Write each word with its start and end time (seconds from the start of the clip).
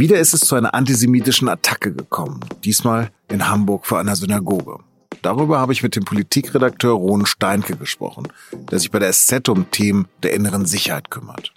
Wieder 0.00 0.18
ist 0.18 0.32
es 0.32 0.40
zu 0.40 0.54
einer 0.54 0.72
antisemitischen 0.72 1.46
Attacke 1.50 1.92
gekommen, 1.92 2.40
diesmal 2.64 3.10
in 3.28 3.50
Hamburg 3.50 3.84
vor 3.84 3.98
einer 3.98 4.16
Synagoge. 4.16 4.78
Darüber 5.20 5.58
habe 5.58 5.74
ich 5.74 5.82
mit 5.82 5.94
dem 5.94 6.06
Politikredakteur 6.06 6.94
Ron 6.94 7.26
Steinke 7.26 7.76
gesprochen, 7.76 8.28
der 8.70 8.78
sich 8.78 8.90
bei 8.90 8.98
der 8.98 9.12
SZ 9.12 9.46
um 9.50 9.70
Themen 9.70 10.08
der 10.22 10.32
inneren 10.32 10.64
Sicherheit 10.64 11.10
kümmert. 11.10 11.52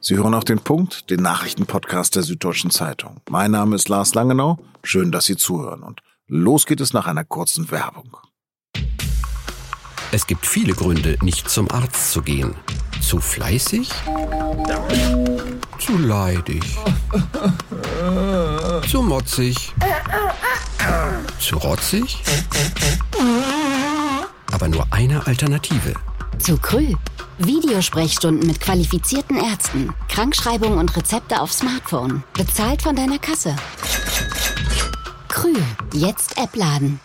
Sie 0.00 0.18
hören 0.18 0.34
auch 0.34 0.44
den 0.44 0.58
Punkt, 0.58 1.08
den 1.08 1.22
Nachrichtenpodcast 1.22 2.14
der 2.14 2.24
Süddeutschen 2.24 2.70
Zeitung. 2.70 3.22
Mein 3.30 3.52
Name 3.52 3.74
ist 3.74 3.88
Lars 3.88 4.14
Langenau. 4.14 4.58
Schön, 4.82 5.10
dass 5.10 5.24
Sie 5.24 5.38
zuhören. 5.38 5.82
Und 5.82 6.02
los 6.26 6.66
geht 6.66 6.82
es 6.82 6.92
nach 6.92 7.06
einer 7.06 7.24
kurzen 7.24 7.70
Werbung. 7.70 8.18
Es 10.10 10.26
gibt 10.26 10.44
viele 10.44 10.74
Gründe, 10.74 11.16
nicht 11.22 11.48
zum 11.48 11.70
Arzt 11.70 12.12
zu 12.12 12.20
gehen. 12.20 12.54
Zu 13.00 13.18
fleißig? 13.18 13.88
Zu 15.84 15.98
leidig? 15.98 16.78
Zu 18.88 19.02
motzig? 19.02 19.74
Zu 21.40 21.56
rotzig? 21.56 22.22
Aber 24.52 24.68
nur 24.68 24.86
eine 24.92 25.26
Alternative. 25.26 25.94
Zu 26.38 26.56
Krü. 26.58 26.94
Videosprechstunden 27.38 28.46
mit 28.46 28.60
qualifizierten 28.60 29.36
Ärzten. 29.36 29.92
Krankschreibung 30.08 30.78
und 30.78 30.96
Rezepte 30.96 31.40
auf 31.40 31.52
Smartphone. 31.52 32.22
Bezahlt 32.34 32.82
von 32.82 32.94
deiner 32.94 33.18
Kasse. 33.18 33.56
Krü. 35.26 35.54
Jetzt 35.92 36.38
App 36.38 36.54
laden. 36.54 37.00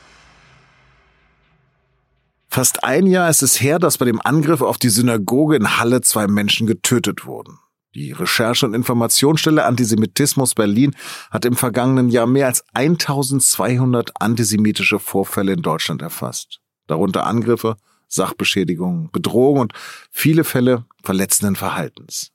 Fast 2.48 2.84
ein 2.84 3.08
Jahr 3.08 3.28
ist 3.30 3.41
es 3.41 3.59
her, 3.59 3.80
dass 3.80 3.98
bei 3.98 4.05
dem 4.05 4.22
Angriff 4.23 4.62
auf 4.62 4.78
die 4.78 4.89
Synagoge 4.89 5.55
in 5.55 5.80
Halle 5.80 6.02
zwei 6.02 6.28
Menschen 6.28 6.67
getötet 6.67 7.25
wurden. 7.25 7.58
Die 7.97 8.11
Recherche- 8.11 8.67
und 8.67 8.75
Informationsstelle 8.75 9.66
Antisemitismus 9.66 10.53
Berlin 10.53 10.95
hat 11.31 11.45
im 11.45 11.55
vergangenen 11.55 12.09
Jahr 12.09 12.27
mehr 12.27 12.45
als 12.45 12.63
1200 12.75 14.22
antisemitische 14.22 14.99
Vorfälle 14.99 15.53
in 15.53 15.63
Deutschland 15.63 16.03
erfasst. 16.03 16.59
Darunter 16.85 17.25
Angriffe, 17.25 17.75
Sachbeschädigungen, 18.07 19.09
Bedrohung 19.11 19.61
und 19.61 19.73
viele 20.11 20.44
Fälle 20.44 20.85
verletzenden 21.03 21.55
Verhaltens. 21.55 22.30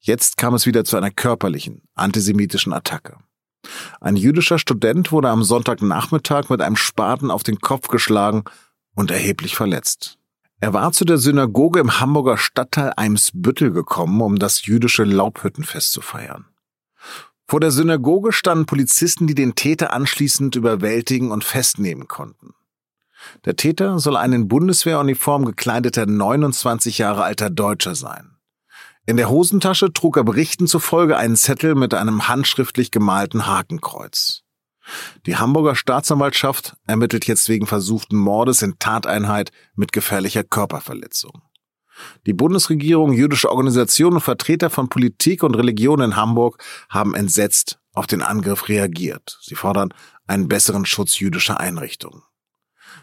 Jetzt 0.00 0.36
kam 0.36 0.52
es 0.52 0.66
wieder 0.66 0.84
zu 0.84 0.98
einer 0.98 1.10
körperlichen, 1.10 1.80
antisemitischen 1.94 2.74
Attacke. 2.74 3.16
Ein 4.02 4.16
jüdischer 4.16 4.58
Student 4.58 5.12
wurde 5.12 5.30
am 5.30 5.42
Sonntagnachmittag 5.42 6.50
mit 6.50 6.60
einem 6.60 6.76
Spaten 6.76 7.30
auf 7.30 7.42
den 7.42 7.60
Kopf 7.60 7.88
geschlagen 7.88 8.44
und 8.94 9.10
erheblich 9.10 9.56
verletzt. 9.56 10.18
Er 10.60 10.72
war 10.72 10.92
zu 10.92 11.04
der 11.04 11.18
Synagoge 11.18 11.80
im 11.80 12.00
Hamburger 12.00 12.38
Stadtteil 12.38 12.92
Eimsbüttel 12.96 13.72
gekommen, 13.72 14.20
um 14.22 14.38
das 14.38 14.64
jüdische 14.64 15.04
Laubhüttenfest 15.04 15.92
zu 15.92 16.00
feiern. 16.00 16.46
Vor 17.46 17.60
der 17.60 17.70
Synagoge 17.70 18.32
standen 18.32 18.66
Polizisten, 18.66 19.26
die 19.26 19.34
den 19.34 19.54
Täter 19.54 19.92
anschließend 19.92 20.56
überwältigen 20.56 21.30
und 21.30 21.44
festnehmen 21.44 22.08
konnten. 22.08 22.54
Der 23.44 23.56
Täter 23.56 23.98
soll 23.98 24.16
ein 24.16 24.32
in 24.32 24.48
Bundeswehruniform 24.48 25.44
gekleideter 25.44 26.06
29 26.06 26.98
Jahre 26.98 27.24
alter 27.24 27.50
Deutscher 27.50 27.94
sein. 27.94 28.36
In 29.04 29.16
der 29.16 29.28
Hosentasche 29.28 29.92
trug 29.92 30.16
er 30.16 30.24
Berichten 30.24 30.66
zufolge 30.66 31.16
einen 31.16 31.36
Zettel 31.36 31.74
mit 31.74 31.94
einem 31.94 32.28
handschriftlich 32.28 32.90
gemalten 32.90 33.46
Hakenkreuz. 33.46 34.45
Die 35.26 35.36
Hamburger 35.36 35.74
Staatsanwaltschaft 35.74 36.76
ermittelt 36.86 37.26
jetzt 37.26 37.48
wegen 37.48 37.66
versuchten 37.66 38.16
Mordes 38.16 38.62
in 38.62 38.78
Tateinheit 38.78 39.50
mit 39.74 39.92
gefährlicher 39.92 40.44
Körperverletzung. 40.44 41.42
Die 42.26 42.32
Bundesregierung, 42.32 43.12
jüdische 43.12 43.50
Organisationen 43.50 44.16
und 44.16 44.22
Vertreter 44.22 44.70
von 44.70 44.88
Politik 44.88 45.42
und 45.42 45.54
Religion 45.54 46.00
in 46.00 46.16
Hamburg 46.16 46.62
haben 46.88 47.14
entsetzt 47.14 47.78
auf 47.92 48.06
den 48.06 48.22
Angriff 48.22 48.68
reagiert. 48.68 49.38
Sie 49.40 49.54
fordern 49.54 49.94
einen 50.26 50.48
besseren 50.48 50.84
Schutz 50.84 51.18
jüdischer 51.18 51.58
Einrichtungen. 51.58 52.22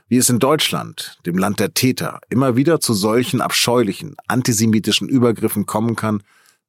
Wie 0.07 0.17
es 0.17 0.29
in 0.29 0.39
Deutschland, 0.39 1.17
dem 1.25 1.37
Land 1.37 1.59
der 1.59 1.73
Täter, 1.73 2.19
immer 2.29 2.55
wieder 2.55 2.79
zu 2.79 2.93
solchen 2.93 3.41
abscheulichen 3.41 4.15
antisemitischen 4.27 5.09
Übergriffen 5.09 5.65
kommen 5.65 5.95
kann, 5.95 6.21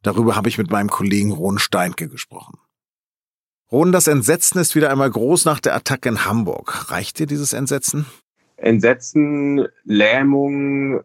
darüber 0.02 0.36
habe 0.36 0.48
ich 0.48 0.56
mit 0.56 0.70
meinem 0.70 0.88
Kollegen 0.88 1.32
Ron 1.32 1.58
Steinke 1.58 2.08
gesprochen. 2.08 2.58
Ron, 3.72 3.92
das 3.92 4.06
Entsetzen 4.06 4.60
ist 4.60 4.74
wieder 4.74 4.90
einmal 4.90 5.10
groß 5.10 5.46
nach 5.46 5.60
der 5.60 5.74
Attacke 5.74 6.08
in 6.08 6.24
Hamburg. 6.24 6.90
Reicht 6.90 7.18
dir 7.18 7.26
dieses 7.26 7.52
Entsetzen? 7.52 8.06
Entsetzen, 8.56 9.66
Lähmung, 9.84 11.02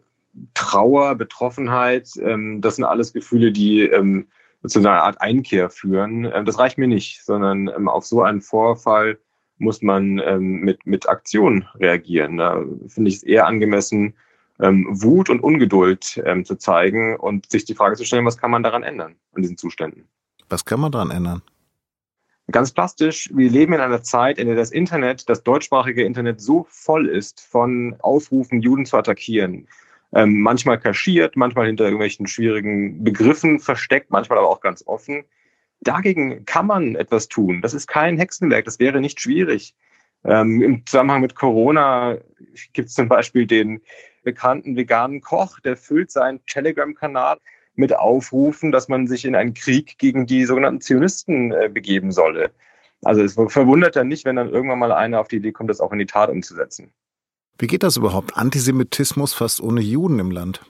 Trauer, 0.54 1.16
Betroffenheit, 1.16 2.10
ähm, 2.22 2.60
das 2.60 2.76
sind 2.76 2.84
alles 2.84 3.12
Gefühle, 3.12 3.52
die 3.52 3.82
ähm, 3.82 4.28
zu 4.66 4.78
einer 4.78 5.02
Art 5.02 5.20
Einkehr 5.20 5.70
führen. 5.70 6.30
Ähm, 6.32 6.44
das 6.44 6.58
reicht 6.58 6.78
mir 6.78 6.86
nicht, 6.86 7.24
sondern 7.24 7.68
ähm, 7.68 7.88
auf 7.88 8.06
so 8.06 8.22
einen 8.22 8.40
Vorfall 8.40 9.18
muss 9.58 9.82
man 9.82 10.18
ähm, 10.24 10.60
mit, 10.60 10.86
mit 10.86 11.08
Aktion 11.08 11.66
reagieren. 11.74 12.38
Da 12.38 12.62
finde 12.86 13.10
ich 13.10 13.16
es 13.16 13.22
eher 13.22 13.46
angemessen, 13.46 14.14
ähm, 14.58 14.86
Wut 14.90 15.28
und 15.28 15.40
Ungeduld 15.40 16.22
zu 16.44 16.56
zeigen 16.56 17.16
und 17.16 17.50
sich 17.50 17.64
die 17.64 17.74
Frage 17.74 17.96
zu 17.96 18.04
stellen, 18.04 18.26
was 18.26 18.38
kann 18.38 18.50
man 18.50 18.62
daran 18.62 18.82
ändern, 18.82 19.16
an 19.34 19.42
diesen 19.42 19.56
Zuständen. 19.56 20.06
Was 20.48 20.64
kann 20.64 20.80
man 20.80 20.92
daran 20.92 21.10
ändern? 21.10 21.42
Ganz 22.50 22.72
plastisch, 22.72 23.28
wir 23.32 23.50
leben 23.50 23.74
in 23.74 23.80
einer 23.80 24.02
Zeit, 24.02 24.38
in 24.38 24.46
der 24.46 24.56
das 24.56 24.70
Internet, 24.70 25.28
das 25.28 25.42
deutschsprachige 25.42 26.04
Internet 26.04 26.40
so 26.40 26.66
voll 26.68 27.06
ist 27.06 27.40
von 27.40 27.96
Aufrufen, 28.00 28.60
Juden 28.60 28.86
zu 28.86 28.96
attackieren. 28.96 29.68
Ähm, 30.12 30.40
manchmal 30.40 30.80
kaschiert, 30.80 31.36
manchmal 31.36 31.66
hinter 31.66 31.84
irgendwelchen 31.84 32.26
schwierigen 32.26 33.04
Begriffen 33.04 33.60
versteckt, 33.60 34.10
manchmal 34.10 34.38
aber 34.38 34.48
auch 34.48 34.60
ganz 34.60 34.82
offen. 34.86 35.24
Dagegen 35.80 36.44
kann 36.44 36.66
man 36.66 36.96
etwas 36.96 37.28
tun. 37.28 37.62
Das 37.62 37.74
ist 37.74 37.86
kein 37.86 38.18
Hexenwerk, 38.18 38.64
das 38.64 38.80
wäre 38.80 39.00
nicht 39.00 39.20
schwierig. 39.20 39.74
Ähm, 40.24 40.62
Im 40.62 40.86
Zusammenhang 40.86 41.20
mit 41.20 41.34
Corona 41.34 42.18
gibt 42.72 42.88
es 42.88 42.94
zum 42.94 43.08
Beispiel 43.08 43.46
den 43.46 43.80
bekannten 44.22 44.76
veganen 44.76 45.20
Koch, 45.20 45.60
der 45.60 45.76
füllt 45.76 46.10
seinen 46.10 46.44
Telegram-Kanal 46.46 47.38
mit 47.74 47.96
aufrufen, 47.96 48.72
dass 48.72 48.88
man 48.88 49.06
sich 49.06 49.24
in 49.24 49.34
einen 49.34 49.54
Krieg 49.54 49.98
gegen 49.98 50.26
die 50.26 50.44
sogenannten 50.44 50.80
Zionisten 50.80 51.52
äh, 51.52 51.68
begeben 51.72 52.12
solle. 52.12 52.50
Also 53.02 53.22
es 53.22 53.34
verwundert 53.34 53.96
dann 53.96 54.08
nicht, 54.08 54.24
wenn 54.24 54.36
dann 54.36 54.50
irgendwann 54.50 54.78
mal 54.78 54.92
einer 54.92 55.20
auf 55.20 55.28
die 55.28 55.36
Idee 55.36 55.52
kommt, 55.52 55.70
das 55.70 55.80
auch 55.80 55.92
in 55.92 55.98
die 55.98 56.06
Tat 56.06 56.28
umzusetzen. 56.28 56.92
Wie 57.58 57.66
geht 57.66 57.82
das 57.82 57.96
überhaupt? 57.96 58.36
Antisemitismus 58.36 59.34
fast 59.34 59.60
ohne 59.60 59.80
Juden 59.80 60.18
im 60.18 60.30
Land? 60.30 60.60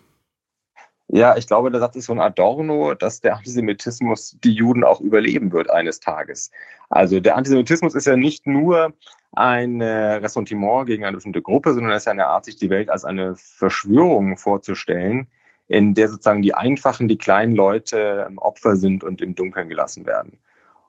Ja, 1.13 1.37
ich 1.37 1.49
glaube, 1.49 1.73
der 1.73 1.81
Satz 1.81 1.97
ist 1.97 2.07
so 2.07 2.13
ein 2.13 2.21
Adorno, 2.21 2.95
dass 2.95 3.21
der 3.21 3.37
Antisemitismus 3.37 4.37
die 4.45 4.53
Juden 4.53 4.85
auch 4.85 5.01
überleben 5.01 5.51
wird 5.51 5.69
eines 5.69 5.99
Tages. 5.99 6.53
Also 6.89 7.19
der 7.19 7.37
Antisemitismus 7.37 7.97
ist 7.97 8.07
ja 8.07 8.17
nicht 8.17 8.47
nur 8.47 8.93
ein 9.33 9.83
Ressentiment 9.83 10.87
gegen 10.87 11.05
eine 11.05 11.17
bestimmte 11.17 11.43
Gruppe, 11.43 11.75
sondern 11.75 11.93
es 11.93 12.05
ist 12.05 12.09
eine 12.09 12.27
Art, 12.27 12.45
sich 12.45 12.57
die 12.57 12.71
Welt 12.71 12.91
als 12.91 13.05
eine 13.05 13.35
Verschwörung 13.35 14.37
vorzustellen, 14.37 15.27
in 15.71 15.95
der 15.95 16.09
sozusagen 16.09 16.43
die 16.43 16.53
einfachen, 16.53 17.07
die 17.07 17.17
kleinen 17.17 17.55
Leute 17.55 18.27
ähm, 18.29 18.39
Opfer 18.39 18.75
sind 18.75 19.05
und 19.05 19.23
im 19.23 19.37
Dunkeln 19.37 19.69
gelassen 19.69 20.05
werden. 20.05 20.41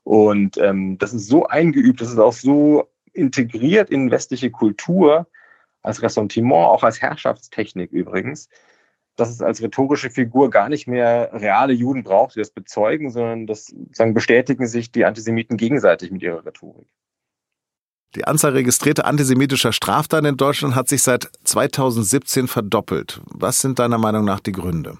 Und 0.03 0.57
ähm, 0.57 0.97
das 0.97 1.13
ist 1.13 1.27
so 1.27 1.45
eingeübt, 1.45 2.01
das 2.01 2.09
ist 2.09 2.17
auch 2.17 2.33
so 2.33 2.89
integriert 3.13 3.91
in 3.91 4.09
westliche 4.09 4.49
Kultur, 4.49 5.27
als 5.83 6.01
Ressentiment, 6.01 6.65
auch 6.65 6.83
als 6.83 6.99
Herrschaftstechnik 6.99 7.91
übrigens, 7.91 8.49
dass 9.15 9.29
es 9.29 9.43
als 9.43 9.61
rhetorische 9.61 10.09
Figur 10.09 10.49
gar 10.49 10.67
nicht 10.67 10.87
mehr 10.87 11.29
reale 11.31 11.73
Juden 11.73 12.03
braucht, 12.03 12.35
die 12.35 12.39
das 12.39 12.49
bezeugen, 12.49 13.11
sondern 13.11 13.45
das 13.45 13.67
sozusagen 13.67 14.15
bestätigen 14.15 14.65
sich 14.65 14.91
die 14.91 15.05
Antisemiten 15.05 15.57
gegenseitig 15.57 16.09
mit 16.09 16.23
ihrer 16.23 16.43
Rhetorik. 16.43 16.87
Die 18.15 18.25
Anzahl 18.25 18.51
registrierter 18.51 19.05
antisemitischer 19.05 19.71
Straftaten 19.71 20.25
in 20.25 20.35
Deutschland 20.35 20.75
hat 20.75 20.89
sich 20.89 21.01
seit 21.01 21.29
2017 21.45 22.49
verdoppelt. 22.49 23.21
Was 23.25 23.59
sind 23.59 23.79
deiner 23.79 23.97
Meinung 23.97 24.25
nach 24.25 24.41
die 24.41 24.51
Gründe? 24.51 24.97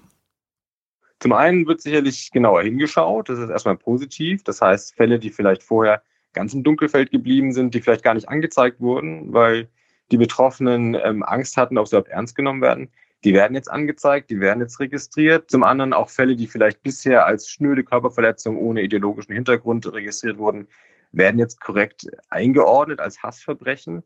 Zum 1.20 1.34
einen 1.34 1.66
wird 1.66 1.82
sicherlich 1.82 2.30
genauer 2.30 2.62
hingeschaut. 2.62 3.28
Das 3.28 3.38
ist 3.38 3.50
erstmal 3.50 3.76
positiv. 3.76 4.42
Das 4.44 4.62
heißt, 4.62 4.94
Fälle, 4.96 5.18
die 5.18 5.28
vielleicht 5.28 5.62
vorher 5.62 6.02
ganz 6.32 6.54
im 6.54 6.64
Dunkelfeld 6.64 7.10
geblieben 7.10 7.52
sind, 7.52 7.74
die 7.74 7.82
vielleicht 7.82 8.02
gar 8.02 8.14
nicht 8.14 8.30
angezeigt 8.30 8.80
wurden, 8.80 9.32
weil 9.32 9.68
die 10.10 10.16
Betroffenen 10.16 10.94
ähm, 10.94 11.22
Angst 11.22 11.58
hatten, 11.58 11.76
ob 11.76 11.86
sie 11.86 11.96
überhaupt 11.96 12.10
ernst 12.10 12.34
genommen 12.34 12.62
werden, 12.62 12.88
die 13.24 13.34
werden 13.34 13.54
jetzt 13.54 13.70
angezeigt, 13.70 14.30
die 14.30 14.40
werden 14.40 14.60
jetzt 14.60 14.80
registriert. 14.80 15.50
Zum 15.50 15.62
anderen 15.62 15.92
auch 15.92 16.08
Fälle, 16.08 16.34
die 16.34 16.46
vielleicht 16.46 16.82
bisher 16.82 17.26
als 17.26 17.48
schnöde 17.48 17.84
Körperverletzung 17.84 18.56
ohne 18.56 18.82
ideologischen 18.82 19.34
Hintergrund 19.34 19.86
registriert 19.92 20.38
wurden, 20.38 20.66
werden 21.12 21.38
jetzt 21.38 21.60
korrekt 21.60 22.06
eingeordnet 22.28 23.00
als 23.00 23.22
Hassverbrechen. 23.22 24.02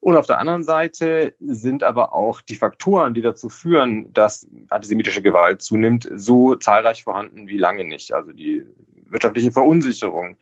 Und 0.00 0.16
auf 0.16 0.26
der 0.26 0.38
anderen 0.38 0.62
Seite 0.62 1.34
sind 1.40 1.82
aber 1.82 2.14
auch 2.14 2.40
die 2.40 2.54
Faktoren, 2.54 3.14
die 3.14 3.22
dazu 3.22 3.48
führen, 3.48 4.12
dass 4.12 4.46
antisemitische 4.68 5.22
Gewalt 5.22 5.60
zunimmt, 5.60 6.08
so 6.14 6.54
zahlreich 6.54 7.02
vorhanden 7.02 7.48
wie 7.48 7.58
lange 7.58 7.84
nicht. 7.84 8.12
Also 8.12 8.32
die 8.32 8.64
wirtschaftliche 9.06 9.50
Verunsicherung, 9.50 10.36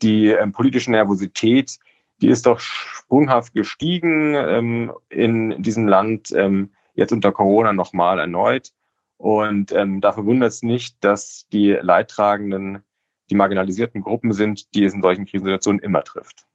die 0.00 0.28
ähm, 0.28 0.52
politische 0.52 0.90
Nervosität, 0.90 1.78
die 2.22 2.28
ist 2.28 2.46
doch 2.46 2.60
sprunghaft 2.60 3.52
gestiegen 3.52 4.34
ähm, 4.34 4.92
in 5.10 5.62
diesem 5.62 5.86
Land, 5.86 6.32
ähm, 6.32 6.70
jetzt 6.94 7.12
unter 7.12 7.32
Corona 7.32 7.72
nochmal 7.72 8.18
erneut. 8.18 8.72
Und 9.18 9.72
ähm, 9.72 10.00
da 10.00 10.12
verwundert 10.12 10.50
es 10.50 10.62
nicht, 10.62 10.96
dass 11.02 11.46
die 11.52 11.72
Leidtragenden 11.72 12.82
die 13.30 13.34
marginalisierten 13.34 14.02
Gruppen 14.02 14.32
sind, 14.32 14.74
die 14.74 14.84
es 14.84 14.94
in 14.94 15.02
solchen 15.02 15.26
Krisensituationen 15.26 15.80
immer 15.80 16.02
trifft. 16.02 16.46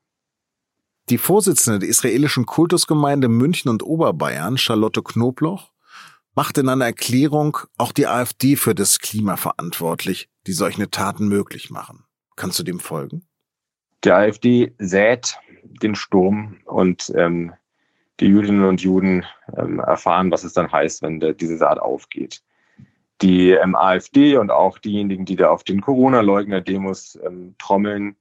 Die 1.10 1.18
Vorsitzende 1.18 1.80
der 1.80 1.89
israelischen 1.89 2.45
Kultusgemeinde 2.45 3.30
München 3.30 3.69
und 3.69 3.81
Oberbayern, 3.81 4.57
Charlotte 4.57 5.01
Knobloch, 5.01 5.71
macht 6.36 6.57
in 6.57 6.69
einer 6.69 6.86
Erklärung 6.86 7.57
auch 7.77 7.92
die 7.92 8.07
AfD 8.07 8.56
für 8.56 8.75
das 8.75 9.00
Klima 9.00 9.36
verantwortlich, 9.36 10.30
die 10.45 10.54
solche 10.54 10.89
Taten 10.89 11.27
möglich 11.27 11.71
machen. 11.71 12.06
Kannst 12.36 12.60
du 12.60 12.63
dem 12.63 12.80
folgen? 12.80 13.25
Die 14.04 14.12
AfD 14.12 14.74
sät 14.77 15.38
den 15.63 15.95
Sturm 15.95 16.57
und 16.66 17.12
ähm, 17.16 17.54
die 18.19 18.27
Jüdinnen 18.27 18.66
und 18.66 18.81
Juden 18.81 19.25
ähm, 19.57 19.80
erfahren, 19.80 20.31
was 20.31 20.44
es 20.44 20.54
dann 20.54 20.71
heißt, 20.71 21.01
wenn 21.01 21.19
der, 21.19 21.33
diese 21.33 21.57
Saat 21.57 21.80
aufgeht. 21.80 22.42
Die 23.21 23.51
ähm, 23.51 23.75
AfD 23.75 24.38
und 24.38 24.51
auch 24.51 24.77
diejenigen, 24.77 25.25
die 25.25 25.36
da 25.36 25.50
auf 25.50 25.63
den 25.63 25.81
Corona-Leugner-Demos 25.81 27.19
ähm, 27.25 27.56
trommeln, 27.57 28.16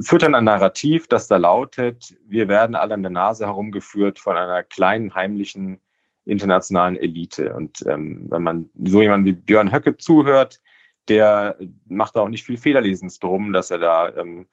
füttern 0.00 0.34
ein 0.34 0.44
Narrativ, 0.44 1.06
das 1.08 1.28
da 1.28 1.36
lautet, 1.36 2.16
wir 2.26 2.48
werden 2.48 2.74
alle 2.74 2.94
an 2.94 3.02
der 3.02 3.12
Nase 3.12 3.46
herumgeführt 3.46 4.18
von 4.18 4.36
einer 4.36 4.62
kleinen, 4.62 5.14
heimlichen 5.14 5.80
internationalen 6.24 6.96
Elite. 6.96 7.54
Und 7.54 7.84
ähm, 7.86 8.26
wenn 8.28 8.42
man 8.42 8.70
so 8.84 9.00
jemanden 9.00 9.26
wie 9.26 9.32
Björn 9.32 9.72
Höcke 9.72 9.96
zuhört, 9.96 10.60
der 11.08 11.56
macht 11.86 12.16
da 12.16 12.20
auch 12.20 12.28
nicht 12.28 12.44
viel 12.44 12.58
Fehlerlesens 12.58 13.20
drum, 13.20 13.52
dass 13.52 13.70
er 13.70 13.78
da 13.78 14.14
ähm, 14.16 14.46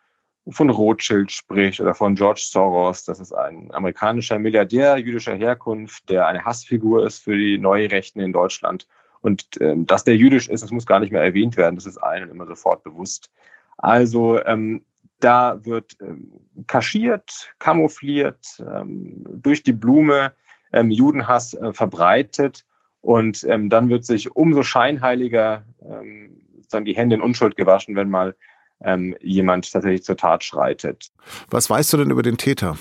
von 0.49 0.69
Rothschild 0.69 1.31
spricht 1.31 1.79
oder 1.79 1.95
von 1.95 2.15
George 2.15 2.43
Soros. 2.43 3.05
Das 3.05 3.19
ist 3.19 3.33
ein 3.33 3.73
amerikanischer 3.73 4.37
Milliardär 4.39 4.97
jüdischer 4.97 5.35
Herkunft, 5.35 6.09
der 6.09 6.27
eine 6.27 6.43
Hassfigur 6.45 7.05
ist 7.05 7.23
für 7.23 7.37
die 7.37 7.57
Neurechten 7.57 8.19
in 8.21 8.33
Deutschland. 8.33 8.87
Und 9.23 9.47
ähm, 9.61 9.87
dass 9.87 10.03
der 10.03 10.17
jüdisch 10.17 10.49
ist, 10.49 10.63
das 10.63 10.71
muss 10.71 10.85
gar 10.85 10.99
nicht 10.99 11.11
mehr 11.11 11.23
erwähnt 11.23 11.55
werden. 11.57 11.75
Das 11.75 11.85
ist 11.85 11.97
allen 11.97 12.29
immer 12.29 12.45
sofort 12.45 12.83
bewusst. 12.83 13.31
Also 13.77 14.43
ähm, 14.45 14.83
da 15.21 15.63
wird 15.63 15.95
ähm, 16.01 16.33
kaschiert, 16.67 17.53
kamoufliert, 17.57 18.45
ähm, 18.59 19.23
durch 19.41 19.63
die 19.63 19.71
Blume 19.71 20.33
ähm, 20.73 20.91
Judenhass 20.91 21.53
äh, 21.53 21.71
verbreitet. 21.73 22.65
Und 22.99 23.45
ähm, 23.45 23.69
dann 23.69 23.89
wird 23.89 24.05
sich 24.05 24.35
umso 24.35 24.61
scheinheiliger 24.61 25.63
ähm, 25.81 26.41
dann 26.69 26.83
die 26.83 26.95
Hände 26.95 27.15
in 27.15 27.21
Unschuld 27.21 27.55
gewaschen, 27.55 27.95
wenn 27.95 28.09
mal 28.09 28.35
ähm, 28.81 29.15
jemand 29.21 29.71
tatsächlich 29.71 30.03
zur 30.03 30.17
Tat 30.17 30.43
schreitet. 30.43 31.11
Was 31.49 31.69
weißt 31.69 31.93
du 31.93 31.97
denn 31.97 32.11
über 32.11 32.23
den 32.23 32.37
Täter? 32.37 32.77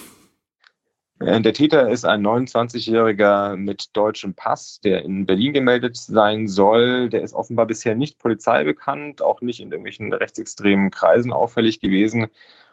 Äh, 1.26 1.40
der 1.40 1.52
Täter 1.52 1.88
ist 1.88 2.04
ein 2.04 2.26
29-Jähriger 2.26 3.56
mit 3.56 3.96
deutschem 3.96 4.34
Pass, 4.34 4.80
der 4.80 5.02
in 5.04 5.26
Berlin 5.26 5.52
gemeldet 5.52 5.96
sein 5.96 6.48
soll. 6.48 7.08
Der 7.08 7.22
ist 7.22 7.34
offenbar 7.34 7.66
bisher 7.66 7.94
nicht 7.94 8.18
polizeibekannt, 8.18 9.22
auch 9.22 9.40
nicht 9.40 9.60
in 9.60 9.70
irgendwelchen 9.70 10.12
rechtsextremen 10.12 10.90
Kreisen 10.90 11.32
auffällig 11.32 11.80
gewesen. 11.80 12.26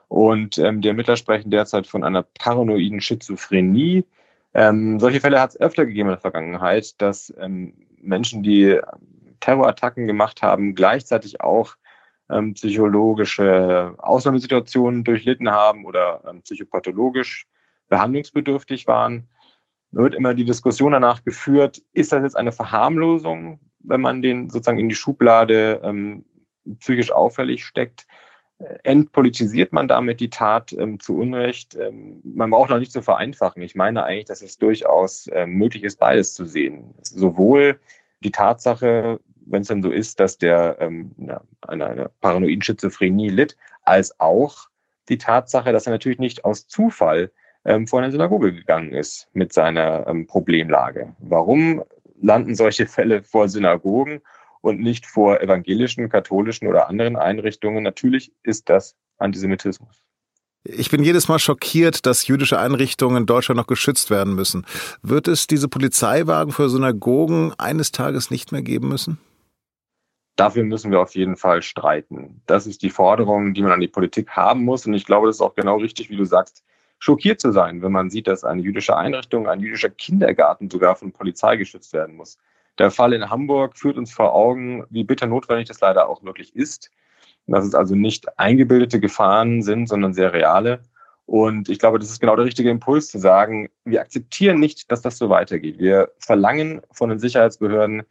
Und 0.07 0.57
ähm, 0.57 0.81
die 0.81 0.87
Ermittler 0.87 1.17
sprechen 1.17 1.51
derzeit 1.51 1.85
von 1.85 2.03
einer 2.03 2.23
paranoiden 2.23 3.01
Schizophrenie. 3.01 4.05
Ähm, 4.55 4.99
solche 4.99 5.19
Fälle 5.21 5.39
hat 5.39 5.51
es 5.51 5.61
öfter 5.61 5.85
gegeben 5.85 6.09
in 6.09 6.13
der 6.13 6.21
Vergangenheit, 6.21 6.99
dass 7.01 7.31
ähm, 7.39 7.73
Menschen, 8.01 8.41
die 8.41 8.79
Terrorattacken 9.41 10.07
gemacht 10.07 10.41
haben, 10.41 10.73
gleichzeitig 10.73 11.41
auch 11.41 11.75
ähm, 12.29 12.53
psychologische 12.55 13.93
Ausnahmesituationen 13.97 15.03
durchlitten 15.03 15.51
haben 15.51 15.85
oder 15.85 16.21
ähm, 16.27 16.41
psychopathologisch 16.41 17.45
behandlungsbedürftig 17.89 18.87
waren. 18.87 19.27
Da 19.91 20.03
wird 20.03 20.15
immer 20.15 20.33
die 20.33 20.45
Diskussion 20.45 20.91
danach 20.91 21.23
geführt, 21.23 21.81
ist 21.93 22.11
das 22.11 22.23
jetzt 22.23 22.37
eine 22.37 22.51
Verharmlosung, 22.51 23.59
wenn 23.79 24.01
man 24.01 24.21
den 24.21 24.49
sozusagen 24.49 24.79
in 24.79 24.89
die 24.89 24.95
Schublade 24.95 25.81
ähm, 25.83 26.25
psychisch 26.79 27.11
auffällig 27.11 27.65
steckt? 27.65 28.05
Entpolitisiert 28.83 29.71
man 29.71 29.87
damit 29.87 30.19
die 30.19 30.29
Tat 30.29 30.73
ähm, 30.73 30.99
zu 30.99 31.17
Unrecht? 31.17 31.75
Ähm, 31.75 32.19
man 32.23 32.49
braucht 32.49 32.69
noch 32.69 32.79
nicht 32.79 32.91
zu 32.91 33.01
vereinfachen. 33.01 33.61
Ich 33.61 33.73
meine 33.73 34.03
eigentlich, 34.03 34.25
dass 34.25 34.41
es 34.41 34.57
durchaus 34.57 35.27
äh, 35.27 35.45
möglich 35.45 35.83
ist, 35.83 35.97
beides 35.97 36.33
zu 36.33 36.45
sehen. 36.45 36.93
Sowohl 37.01 37.79
die 38.21 38.31
Tatsache, 38.31 39.21
wenn 39.45 39.61
es 39.61 39.69
denn 39.69 39.81
so 39.81 39.89
ist, 39.89 40.19
dass 40.19 40.37
der 40.37 40.75
ähm, 40.81 41.15
an 41.61 41.81
einer 41.81 42.09
paranoiden 42.19 42.61
Schizophrenie 42.61 43.29
litt, 43.29 43.55
als 43.83 44.19
auch 44.19 44.67
die 45.07 45.17
Tatsache, 45.17 45.71
dass 45.71 45.87
er 45.87 45.93
natürlich 45.93 46.19
nicht 46.19 46.43
aus 46.43 46.67
Zufall 46.67 47.31
ähm, 47.69 47.87
vor 47.87 48.01
eine 48.01 48.11
Synagoge 48.11 48.51
gegangen 48.51 48.91
ist 48.91 49.27
mit 49.33 49.53
seiner 49.53 50.07
ähm, 50.07 50.25
Problemlage. 50.25 51.15
Warum 51.19 51.83
landen 52.19 52.55
solche 52.55 52.87
Fälle 52.87 53.21
vor 53.21 53.47
Synagogen 53.47 54.21
und 54.61 54.81
nicht 54.81 55.05
vor 55.05 55.39
evangelischen, 55.39 56.09
katholischen 56.09 56.67
oder 56.67 56.89
anderen 56.89 57.15
Einrichtungen? 57.15 57.83
Natürlich 57.83 58.33
ist 58.41 58.69
das 58.69 58.95
Antisemitismus. 59.19 60.03
Ich 60.63 60.89
bin 60.89 61.03
jedes 61.03 61.27
Mal 61.29 61.37
schockiert, 61.37 62.05
dass 62.07 62.27
jüdische 62.27 62.59
Einrichtungen 62.59 63.17
in 63.17 63.25
Deutschland 63.27 63.57
noch 63.57 63.67
geschützt 63.67 64.09
werden 64.09 64.33
müssen. 64.33 64.65
Wird 65.03 65.27
es 65.27 65.45
diese 65.45 65.69
Polizeiwagen 65.69 66.51
für 66.51 66.69
Synagogen 66.69 67.53
eines 67.57 67.91
Tages 67.91 68.31
nicht 68.31 68.51
mehr 68.51 68.63
geben 68.63 68.89
müssen? 68.89 69.19
Dafür 70.35 70.63
müssen 70.63 70.91
wir 70.91 71.01
auf 71.01 71.15
jeden 71.15 71.37
Fall 71.37 71.61
streiten. 71.61 72.41
Das 72.47 72.65
ist 72.65 72.81
die 72.81 72.89
Forderung, 72.89 73.53
die 73.53 73.61
man 73.61 73.73
an 73.73 73.79
die 73.79 73.87
Politik 73.87 74.31
haben 74.31 74.63
muss. 74.63 74.85
Und 74.87 74.93
ich 74.93 75.05
glaube, 75.05 75.27
das 75.27 75.35
ist 75.35 75.41
auch 75.41 75.55
genau 75.55 75.77
richtig, 75.77 76.09
wie 76.09 76.17
du 76.17 76.25
sagst, 76.25 76.63
schockiert 76.99 77.39
zu 77.39 77.51
sein, 77.51 77.81
wenn 77.81 77.91
man 77.91 78.09
sieht, 78.09 78.27
dass 78.27 78.43
eine 78.43 78.61
jüdische 78.61 78.95
Einrichtung, 78.95 79.47
ein 79.47 79.61
jüdischer 79.61 79.89
Kindergarten 79.89 80.69
sogar 80.69 80.95
von 80.95 81.11
Polizei 81.11 81.55
geschützt 81.55 81.93
werden 81.93 82.15
muss. 82.15 82.37
Der 82.77 82.91
Fall 82.91 83.13
in 83.13 83.29
Hamburg 83.29 83.77
führt 83.77 83.97
uns 83.97 84.11
vor 84.11 84.33
Augen, 84.33 84.85
wie 84.89 85.03
bitter 85.03 85.27
notwendig 85.27 85.67
das 85.67 85.81
leider 85.81 86.07
auch 86.07 86.23
wirklich 86.23 86.55
ist. 86.55 86.91
Dass 87.47 87.65
es 87.65 87.73
also 87.73 87.95
nicht 87.95 88.37
eingebildete 88.37 88.99
Gefahren 88.99 89.63
sind, 89.63 89.87
sondern 89.87 90.13
sehr 90.13 90.33
reale. 90.33 90.81
Und 91.25 91.69
ich 91.69 91.79
glaube, 91.79 91.99
das 91.99 92.09
ist 92.09 92.19
genau 92.19 92.35
der 92.35 92.45
richtige 92.45 92.69
Impuls 92.69 93.07
zu 93.07 93.19
sagen, 93.19 93.69
wir 93.85 94.01
akzeptieren 94.01 94.59
nicht, 94.59 94.91
dass 94.91 95.01
das 95.01 95.17
so 95.17 95.29
weitergeht. 95.29 95.79
Wir 95.79 96.11
verlangen 96.19 96.81
von 96.91 97.09
den 97.09 97.19
Sicherheitsbehörden, 97.19 98.03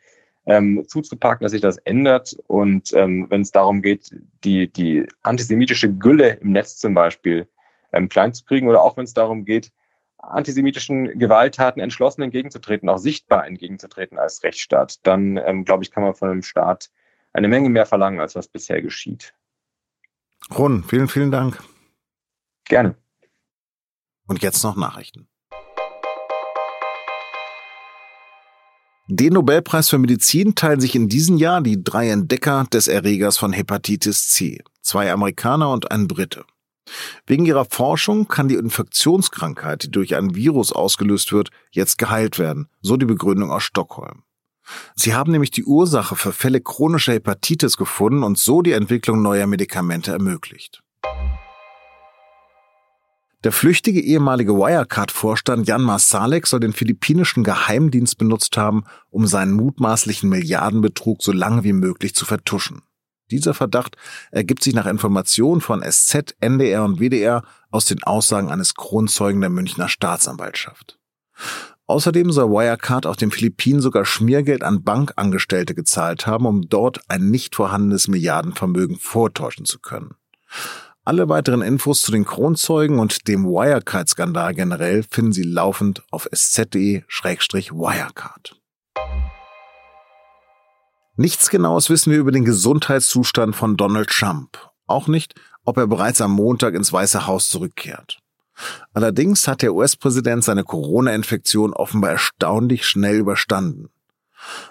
ähm, 0.46 0.84
zuzupacken, 0.86 1.44
dass 1.44 1.52
sich 1.52 1.60
das 1.60 1.78
ändert. 1.78 2.36
Und 2.46 2.92
ähm, 2.94 3.26
wenn 3.28 3.42
es 3.42 3.52
darum 3.52 3.82
geht, 3.82 4.10
die, 4.44 4.72
die 4.72 5.06
antisemitische 5.22 5.92
Gülle 5.92 6.38
im 6.40 6.52
Netz 6.52 6.78
zum 6.78 6.94
Beispiel 6.94 7.46
ähm, 7.92 8.08
klein 8.08 8.32
zu 8.32 8.44
kriegen 8.44 8.68
oder 8.68 8.82
auch 8.82 8.96
wenn 8.96 9.04
es 9.04 9.14
darum 9.14 9.44
geht, 9.44 9.72
antisemitischen 10.18 11.18
Gewalttaten 11.18 11.80
entschlossen 11.80 12.22
entgegenzutreten, 12.22 12.88
auch 12.88 12.98
sichtbar 12.98 13.46
entgegenzutreten 13.46 14.18
als 14.18 14.42
Rechtsstaat, 14.42 15.06
dann 15.06 15.36
ähm, 15.36 15.64
glaube 15.64 15.84
ich, 15.84 15.90
kann 15.90 16.02
man 16.02 16.14
von 16.14 16.30
einem 16.30 16.42
Staat 16.42 16.90
eine 17.32 17.48
Menge 17.48 17.68
mehr 17.68 17.86
verlangen, 17.86 18.20
als 18.20 18.34
was 18.34 18.48
bisher 18.48 18.82
geschieht. 18.82 19.34
Ron, 20.56 20.82
vielen, 20.84 21.08
vielen 21.08 21.30
Dank. 21.30 21.62
Gerne. 22.64 22.96
Und 24.26 24.42
jetzt 24.42 24.62
noch 24.62 24.76
Nachrichten. 24.76 25.28
Den 29.10 29.32
Nobelpreis 29.32 29.88
für 29.88 29.96
Medizin 29.96 30.54
teilen 30.54 30.80
sich 30.80 30.94
in 30.94 31.08
diesem 31.08 31.38
Jahr 31.38 31.62
die 31.62 31.82
drei 31.82 32.10
Entdecker 32.10 32.66
des 32.70 32.88
Erregers 32.88 33.38
von 33.38 33.54
Hepatitis 33.54 34.28
C, 34.28 34.62
zwei 34.82 35.10
Amerikaner 35.10 35.70
und 35.70 35.90
ein 35.90 36.08
Brite. 36.08 36.44
Wegen 37.26 37.46
ihrer 37.46 37.64
Forschung 37.64 38.28
kann 38.28 38.48
die 38.48 38.56
Infektionskrankheit, 38.56 39.84
die 39.84 39.90
durch 39.90 40.16
ein 40.16 40.34
Virus 40.34 40.72
ausgelöst 40.72 41.32
wird, 41.32 41.50
jetzt 41.70 41.98
geheilt 41.98 42.38
werden, 42.38 42.68
so 42.80 42.96
die 42.96 43.06
Begründung 43.06 43.50
aus 43.50 43.62
Stockholm. 43.62 44.22
Sie 44.94 45.14
haben 45.14 45.32
nämlich 45.32 45.50
die 45.50 45.64
Ursache 45.64 46.16
für 46.16 46.32
Fälle 46.32 46.60
chronischer 46.60 47.14
Hepatitis 47.14 47.76
gefunden 47.76 48.22
und 48.22 48.38
so 48.38 48.62
die 48.62 48.72
Entwicklung 48.72 49.22
neuer 49.22 49.46
Medikamente 49.46 50.12
ermöglicht. 50.12 50.82
Der 53.44 53.52
flüchtige 53.52 54.00
ehemalige 54.00 54.54
Wirecard-Vorstand 54.54 55.68
Jan 55.68 55.82
Masalek 55.82 56.48
soll 56.48 56.58
den 56.58 56.72
philippinischen 56.72 57.44
Geheimdienst 57.44 58.18
benutzt 58.18 58.56
haben, 58.56 58.82
um 59.10 59.28
seinen 59.28 59.52
mutmaßlichen 59.52 60.28
Milliardenbetrug 60.28 61.22
so 61.22 61.30
lange 61.30 61.62
wie 61.62 61.72
möglich 61.72 62.16
zu 62.16 62.24
vertuschen. 62.24 62.82
Dieser 63.30 63.54
Verdacht 63.54 63.96
ergibt 64.30 64.62
sich 64.62 64.74
nach 64.74 64.86
Informationen 64.86 65.60
von 65.60 65.82
SZ, 65.82 66.34
NDR 66.40 66.84
und 66.84 67.00
WDR 67.00 67.42
aus 67.70 67.84
den 67.84 68.02
Aussagen 68.02 68.50
eines 68.50 68.74
Kronzeugen 68.74 69.40
der 69.40 69.50
Münchner 69.50 69.88
Staatsanwaltschaft. 69.88 70.98
Außerdem 71.86 72.32
soll 72.32 72.50
Wirecard 72.50 73.06
auf 73.06 73.16
den 73.16 73.30
Philippinen 73.30 73.80
sogar 73.80 74.04
Schmiergeld 74.04 74.62
an 74.62 74.82
Bankangestellte 74.82 75.74
gezahlt 75.74 76.26
haben, 76.26 76.44
um 76.44 76.68
dort 76.68 77.00
ein 77.08 77.30
nicht 77.30 77.54
vorhandenes 77.54 78.08
Milliardenvermögen 78.08 78.96
vortäuschen 78.96 79.64
zu 79.64 79.78
können. 79.78 80.14
Alle 81.04 81.30
weiteren 81.30 81.62
Infos 81.62 82.02
zu 82.02 82.12
den 82.12 82.26
Kronzeugen 82.26 82.98
und 82.98 83.28
dem 83.28 83.46
Wirecard-Skandal 83.46 84.54
generell 84.54 85.02
finden 85.02 85.32
Sie 85.32 85.44
laufend 85.44 86.02
auf 86.10 86.28
sz.de-wirecard. 86.30 88.60
Nichts 91.20 91.50
Genaues 91.50 91.90
wissen 91.90 92.12
wir 92.12 92.20
über 92.20 92.30
den 92.30 92.44
Gesundheitszustand 92.44 93.56
von 93.56 93.76
Donald 93.76 94.08
Trump. 94.08 94.56
Auch 94.86 95.08
nicht, 95.08 95.34
ob 95.64 95.76
er 95.76 95.88
bereits 95.88 96.20
am 96.20 96.30
Montag 96.30 96.74
ins 96.74 96.92
Weiße 96.92 97.26
Haus 97.26 97.48
zurückkehrt. 97.48 98.20
Allerdings 98.92 99.48
hat 99.48 99.62
der 99.62 99.74
US-Präsident 99.74 100.44
seine 100.44 100.62
Corona-Infektion 100.62 101.72
offenbar 101.72 102.12
erstaunlich 102.12 102.86
schnell 102.86 103.16
überstanden. 103.16 103.88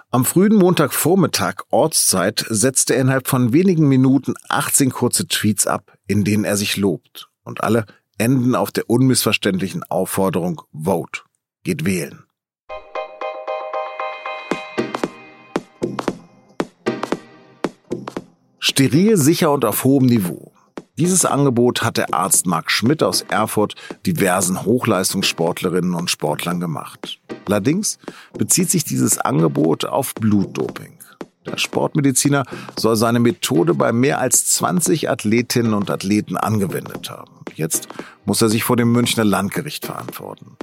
Am 0.09 0.23
frühen 0.23 0.55
Montagvormittag 0.55 1.63
Ortszeit 1.69 2.45
setzte 2.47 2.95
er 2.95 3.01
innerhalb 3.01 3.27
von 3.27 3.51
wenigen 3.51 3.89
Minuten 3.89 4.33
18 4.47 4.91
kurze 4.91 5.27
Tweets 5.27 5.67
ab, 5.67 5.97
in 6.07 6.23
denen 6.23 6.45
er 6.45 6.55
sich 6.55 6.77
lobt. 6.77 7.27
Und 7.43 7.61
alle 7.61 7.85
enden 8.17 8.55
auf 8.55 8.71
der 8.71 8.89
unmissverständlichen 8.89 9.83
Aufforderung 9.83 10.61
Vote. 10.71 11.23
Geht 11.65 11.83
wählen. 11.83 12.26
Steril, 18.77 19.17
sicher 19.17 19.51
und 19.51 19.65
auf 19.65 19.85
hohem 19.85 20.05
Niveau. 20.05 20.51
Dieses 20.99 21.25
Angebot 21.25 21.81
hat 21.81 21.97
der 21.97 22.13
Arzt 22.13 22.45
Marc 22.45 22.69
Schmidt 22.69 23.01
aus 23.01 23.23
Erfurt 23.27 23.73
diversen 24.05 24.65
Hochleistungssportlerinnen 24.65 25.95
und 25.95 26.11
Sportlern 26.11 26.59
gemacht. 26.59 27.19
Allerdings 27.47 27.97
bezieht 28.37 28.69
sich 28.69 28.83
dieses 28.83 29.17
Angebot 29.17 29.85
auf 29.85 30.13
Blutdoping. 30.13 30.99
Der 31.47 31.57
Sportmediziner 31.57 32.43
soll 32.77 32.95
seine 32.97 33.19
Methode 33.19 33.73
bei 33.73 33.91
mehr 33.91 34.19
als 34.19 34.45
20 34.45 35.09
Athletinnen 35.09 35.73
und 35.73 35.89
Athleten 35.89 36.37
angewendet 36.37 37.09
haben. 37.09 37.31
Jetzt 37.55 37.87
muss 38.25 38.43
er 38.43 38.49
sich 38.49 38.63
vor 38.63 38.77
dem 38.77 38.91
Münchner 38.91 39.23
Landgericht 39.23 39.87
verantworten. 39.87 40.55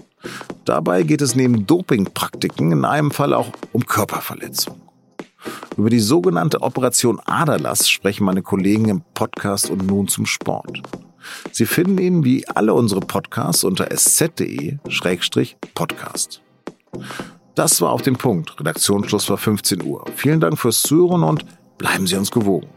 Dabei 0.64 1.02
geht 1.02 1.20
es 1.20 1.34
neben 1.34 1.66
Dopingpraktiken 1.66 2.70
in 2.70 2.84
einem 2.84 3.10
Fall 3.10 3.34
auch 3.34 3.48
um 3.72 3.84
Körperverletzung. 3.84 4.80
Über 5.76 5.90
die 5.90 6.00
sogenannte 6.00 6.62
Operation 6.62 7.20
Aderlass 7.24 7.88
sprechen 7.88 8.24
meine 8.24 8.42
Kollegen 8.42 8.88
im 8.88 9.02
Podcast 9.14 9.70
und 9.70 9.86
nun 9.86 10.08
zum 10.08 10.26
Sport. 10.26 10.82
Sie 11.52 11.66
finden 11.66 11.98
ihn 11.98 12.24
wie 12.24 12.46
alle 12.48 12.74
unsere 12.74 13.00
Podcasts 13.00 13.64
unter 13.64 13.90
sz.de-podcast. 13.90 14.80
Das 17.54 17.80
war 17.80 17.90
auf 17.90 18.02
den 18.02 18.16
Punkt. 18.16 18.58
Redaktionsschluss 18.58 19.30
war 19.30 19.38
15 19.38 19.82
Uhr. 19.82 20.04
Vielen 20.16 20.40
Dank 20.40 20.58
fürs 20.58 20.82
Zuhören 20.82 21.22
und 21.22 21.44
bleiben 21.78 22.06
Sie 22.06 22.16
uns 22.16 22.30
gewogen. 22.30 22.68